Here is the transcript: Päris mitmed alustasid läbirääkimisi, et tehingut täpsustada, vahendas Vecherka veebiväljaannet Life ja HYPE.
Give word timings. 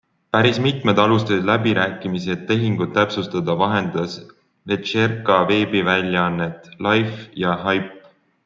Päris 0.35 0.57
mitmed 0.65 1.01
alustasid 1.01 1.43
läbirääkimisi, 1.49 2.31
et 2.35 2.47
tehingut 2.53 2.91
täpsustada, 2.95 3.57
vahendas 3.61 4.17
Vecherka 4.73 5.39
veebiväljaannet 5.53 6.71
Life 6.89 7.25
ja 7.45 7.57
HYPE. 7.67 8.09